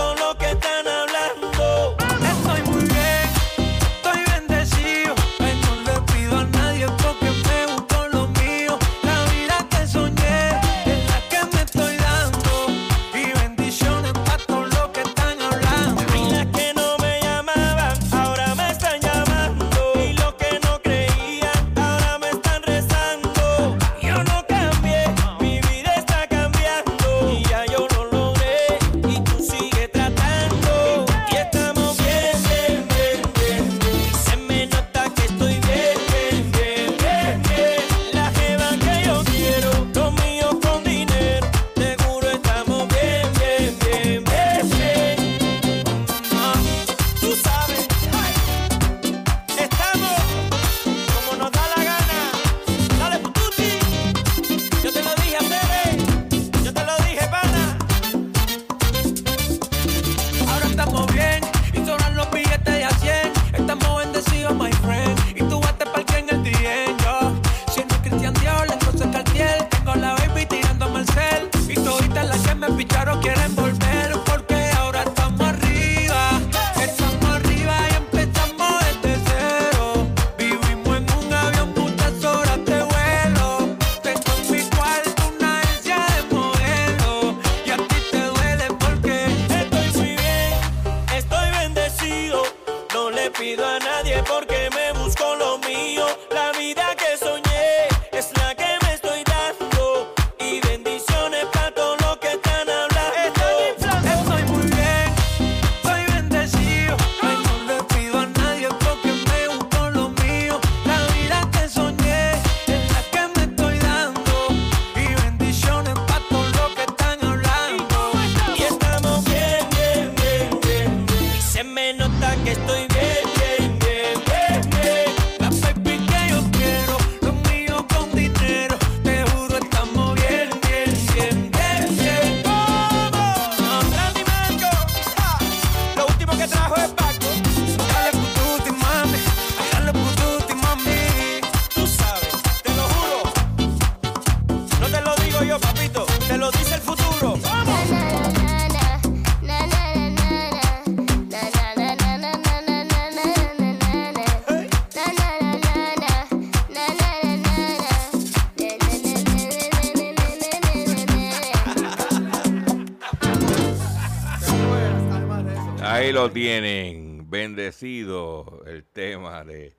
[166.36, 169.74] tienen, bendecido el tema de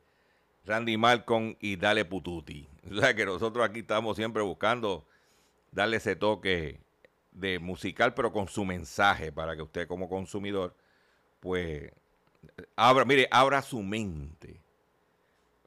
[0.65, 2.67] Randy Malcolm y Dale Pututi.
[2.89, 5.05] O sea que nosotros aquí estamos siempre buscando
[5.71, 6.79] darle ese toque
[7.31, 10.75] de musical, pero con su mensaje, para que usted como consumidor,
[11.41, 11.91] pues,
[12.75, 14.59] abra, mire, abra su mente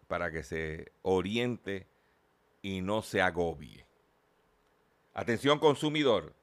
[0.08, 1.86] para que se oriente
[2.62, 3.86] y no se agobie.
[5.14, 6.34] Atención consumidor.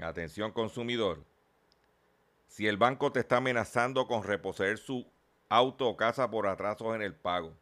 [0.00, 1.29] Atención consumidor.
[2.50, 5.06] Si el banco te está amenazando con reposeer su
[5.48, 7.54] auto o casa por atrasos en el pago.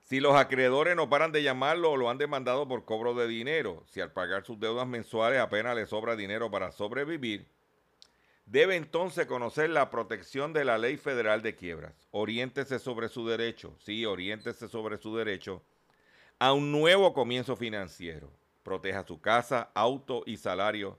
[0.00, 3.84] Si los acreedores no paran de llamarlo o lo han demandado por cobro de dinero,
[3.90, 7.46] si al pagar sus deudas mensuales apenas le sobra dinero para sobrevivir,
[8.46, 11.92] debe entonces conocer la protección de la ley federal de quiebras.
[12.10, 15.62] Oriéntese sobre su derecho, sí, oriéntese sobre su derecho
[16.38, 18.30] a un nuevo comienzo financiero.
[18.62, 20.98] Proteja su casa, auto y salario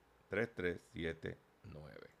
[0.31, 2.20] 478-3379.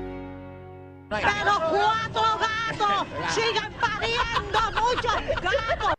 [1.11, 5.93] Pero cuatro gatos siguen pariendo muchos gatos.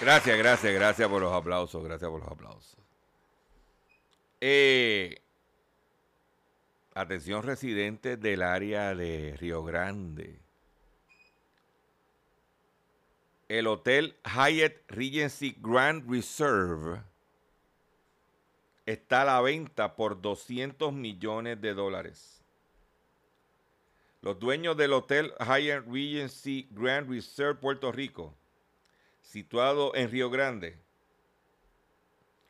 [0.00, 2.76] Gracias, gracias, gracias por los aplausos, gracias por los aplausos.
[4.40, 5.22] Eh,
[6.94, 10.40] atención residentes del área de Río Grande.
[13.48, 17.02] El hotel Hyatt Regency Grand Reserve
[18.92, 22.42] está a la venta por 200 millones de dólares.
[24.22, 28.34] Los dueños del hotel Hyatt Regency Grand Reserve Puerto Rico,
[29.20, 30.78] situado en Río Grande,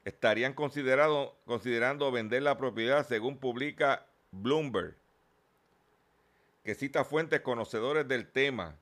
[0.04, 4.96] estarían considerando vender la propiedad según publica Bloomberg,
[6.62, 8.76] que cita fuentes conocedores del tema.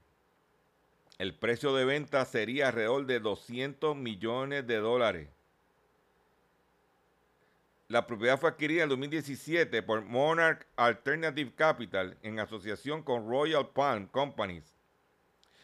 [1.17, 5.36] El precio de venta sería alrededor de 200 millones de dólares.
[7.89, 14.09] La propiedad fue adquirida en 2017 por Monarch Alternative Capital en asociación con Royal Palm
[14.09, 14.75] Companies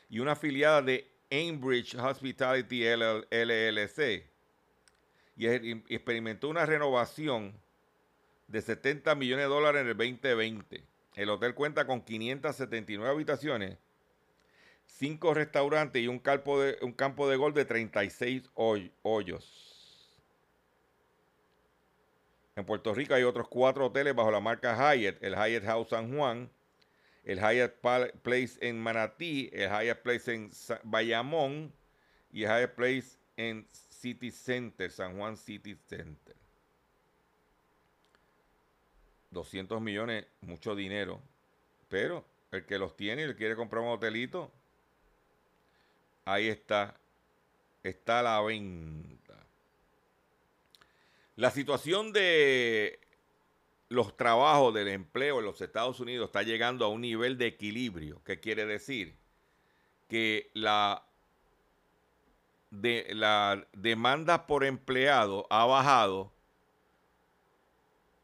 [0.09, 4.25] y una afiliada de Ambridge Hospitality LLC
[5.37, 5.47] y
[5.93, 7.55] experimentó una renovación
[8.47, 10.85] de 70 millones de dólares en el 2020.
[11.17, 13.79] El hotel cuenta con 579 habitaciones,
[14.87, 19.72] 5 restaurantes y un campo de, un campo de gol de 36 hoyos.
[22.55, 26.15] En Puerto Rico hay otros cuatro hoteles bajo la marca Hyatt, el Hyatt House San
[26.15, 26.51] Juan,
[27.25, 27.75] el Hyatt
[28.23, 30.51] Place en Manatí, el Hyatt Place en
[30.83, 31.73] Bayamón
[32.33, 36.37] y el Hyatt Place en City Center, San Juan City Center.
[39.31, 41.21] 200 millones, mucho dinero,
[41.89, 44.53] pero el que los tiene y le quiere comprar un hotelito,
[46.27, 46.95] ahí está,
[47.83, 49.22] está a la venta.
[51.37, 53.01] La situación de
[53.89, 58.23] los trabajos del empleo en los Estados Unidos está llegando a un nivel de equilibrio.
[58.25, 59.17] ¿Qué quiere decir?
[60.09, 61.05] Que la,
[62.71, 66.33] de, demanda por empleado ha bajado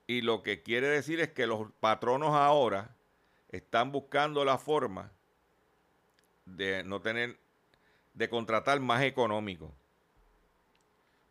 [0.07, 2.97] y lo que quiere decir es que los patronos ahora
[3.51, 5.13] están buscando la forma
[6.47, 7.39] de no tener,
[8.15, 9.75] de contratar más económico.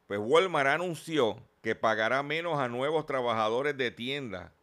[0.06, 4.54] Pues Walmart anunció que pagará menos a nuevos trabajadores de tienda.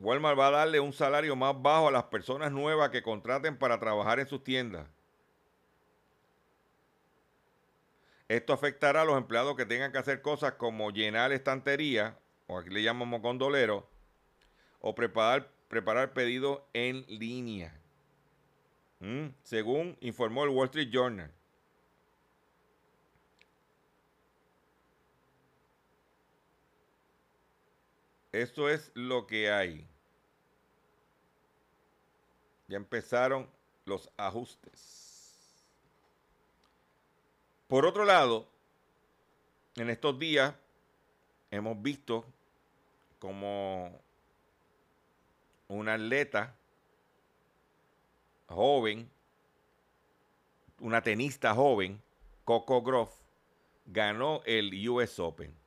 [0.00, 3.78] Walmart va a darle un salario más bajo a las personas nuevas que contraten para
[3.78, 4.88] trabajar en sus tiendas.
[8.26, 12.70] Esto afectará a los empleados que tengan que hacer cosas como llenar estantería, o aquí
[12.70, 13.88] le llamamos condolero,
[14.80, 17.72] o preparar, preparar pedidos en línea.
[18.98, 19.26] ¿Mm?
[19.44, 21.35] Según informó el Wall Street Journal.
[28.36, 29.86] Esto es lo que hay.
[32.68, 33.48] Ya empezaron
[33.84, 35.64] los ajustes.
[37.68, 38.48] Por otro lado,
[39.76, 40.54] en estos días
[41.50, 42.24] hemos visto
[43.18, 44.00] como
[45.68, 46.54] un atleta
[48.48, 49.10] joven
[50.80, 52.02] una tenista joven,
[52.44, 53.10] Coco Groff,
[53.86, 55.65] ganó el US Open.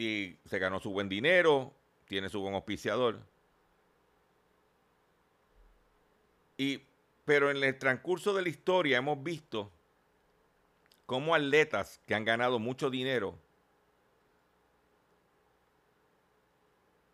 [0.00, 1.74] Y se ganó su buen dinero,
[2.06, 3.20] tiene su buen auspiciador.
[6.56, 6.80] Y,
[7.26, 9.70] pero en el transcurso de la historia hemos visto
[11.04, 13.38] cómo atletas que han ganado mucho dinero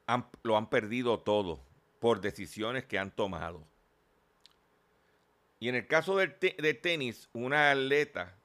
[0.07, 1.59] han- lo han perdido todo
[1.99, 3.65] por decisiones que han tomado.
[5.59, 8.37] Y en el caso del te- de tenis, una atleta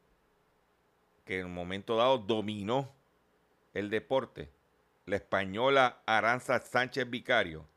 [1.25, 2.91] que en un momento dado dominó
[3.73, 4.51] el deporte,
[5.05, 7.67] la española Aranza Sánchez Vicario,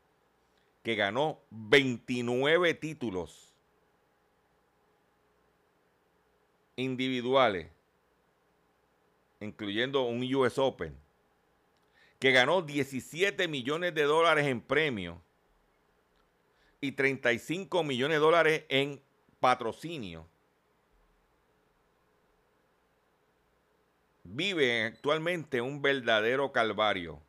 [0.83, 3.53] que ganó 29 títulos
[6.75, 7.69] individuales,
[9.39, 10.95] incluyendo un US Open,
[12.19, 15.17] que ganó 17 millones de dólares en premios
[16.81, 19.01] y 35 millones de dólares en
[19.39, 20.27] patrocinio.
[24.27, 27.21] Vive actualmente un verdadero calvario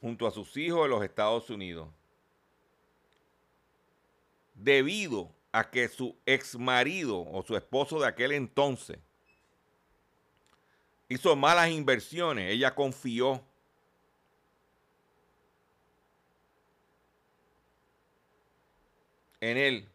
[0.00, 1.88] junto a sus hijos en los Estados Unidos.
[4.52, 8.98] Debido a que su ex marido o su esposo de aquel entonces
[11.08, 13.40] hizo malas inversiones, ella confió
[19.40, 19.88] en él.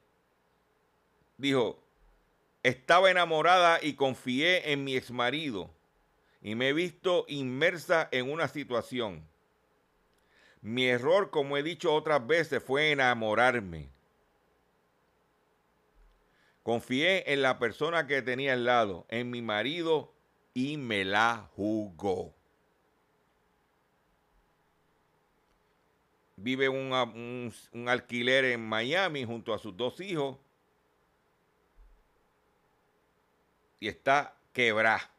[1.37, 1.83] Dijo,
[2.63, 5.76] estaba enamorada y confié en mi exmarido
[6.41, 9.27] y me he visto inmersa en una situación.
[10.61, 13.89] Mi error, como he dicho otras veces, fue enamorarme.
[16.63, 20.13] Confié en la persona que tenía al lado, en mi marido,
[20.53, 22.33] y me la jugó.
[26.35, 26.91] Vive un,
[27.73, 30.37] un- alquiler en Miami junto a sus dos hijos
[33.79, 35.16] y está quebrada.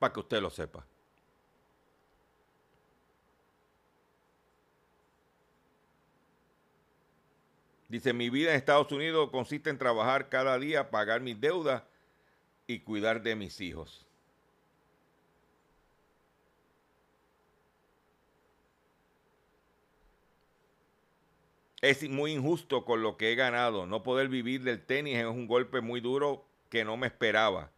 [0.00, 0.84] Para que usted lo sepa.
[7.88, 11.82] Dice, mi vida en Estados Unidos consiste en trabajar cada día, pagar mis deudas
[12.66, 14.06] y cuidar de mis hijos.
[21.82, 23.84] Es muy injusto con lo que he ganado.
[23.86, 27.70] No poder vivir del tenis es un golpe muy duro que no me esperaba.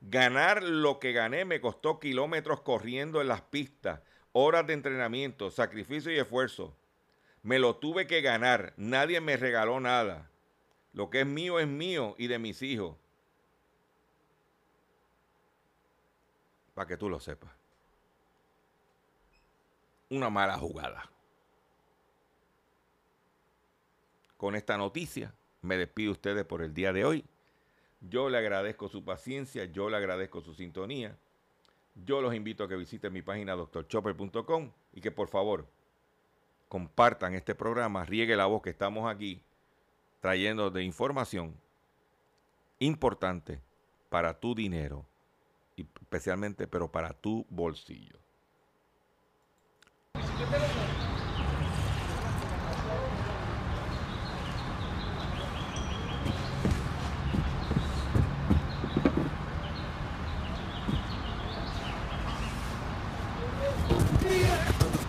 [0.00, 4.00] Ganar lo que gané me costó kilómetros corriendo en las pistas,
[4.32, 6.74] horas de entrenamiento, sacrificio y esfuerzo.
[7.42, 8.72] Me lo tuve que ganar.
[8.76, 10.30] Nadie me regaló nada.
[10.92, 12.96] Lo que es mío es mío y de mis hijos.
[16.74, 17.52] Para que tú lo sepas.
[20.08, 21.10] Una mala jugada.
[24.36, 27.24] Con esta noticia me despido de ustedes por el día de hoy.
[28.00, 31.16] Yo le agradezco su paciencia, yo le agradezco su sintonía.
[31.94, 35.66] Yo los invito a que visiten mi página doctorchopper.com y que por favor
[36.68, 39.42] compartan este programa, riegue la voz que estamos aquí
[40.20, 41.54] trayendo de información
[42.78, 43.60] importante
[44.08, 45.06] para tu dinero,
[45.76, 48.18] y especialmente pero para tu bolsillo.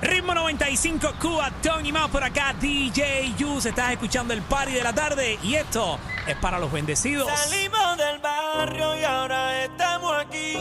[0.01, 0.33] Ritmo
[0.71, 3.65] 95 Cuba, Tony más por acá, DJ Yus.
[3.65, 7.29] Estás escuchando el party de la tarde y esto es para los bendecidos.
[7.29, 10.55] Salimos del barrio y ahora estamos aquí,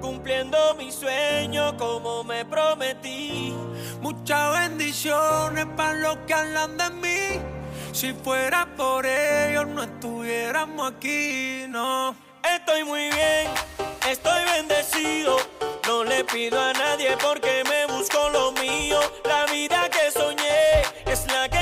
[0.00, 3.54] cumpliendo mi sueño como me prometí.
[4.00, 7.40] Muchas bendiciones para los que hablan de mí.
[7.92, 12.16] Si fuera por ellos, no estuviéramos aquí, no.
[12.42, 13.48] Estoy muy bien,
[14.10, 15.36] estoy bendecido.
[15.86, 19.00] No le pido a nadie porque me con lo mío.
[19.24, 21.55] La vida que soñé es la que